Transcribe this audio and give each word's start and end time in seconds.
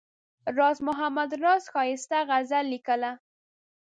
راز 0.57 0.77
محمد 0.87 1.31
راز 1.43 1.63
ښایسته 1.73 2.17
غزل 2.29 2.65
لیکله. 2.73 3.11